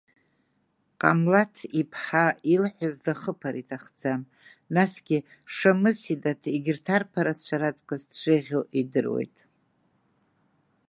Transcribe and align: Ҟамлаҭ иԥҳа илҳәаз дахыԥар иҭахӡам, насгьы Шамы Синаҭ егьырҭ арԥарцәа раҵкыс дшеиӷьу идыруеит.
Ҟамлаҭ 0.99 1.55
иԥҳа 1.81 2.25
илҳәаз 2.53 2.95
дахыԥар 3.05 3.55
иҭахӡам, 3.61 4.21
насгьы 4.75 5.17
Шамы 5.55 5.91
Синаҭ 5.99 6.41
егьырҭ 6.53 6.85
арԥарцәа 6.95 7.55
раҵкыс 7.61 8.03
дшеиӷьу 8.11 8.63
идыруеит. 8.79 9.35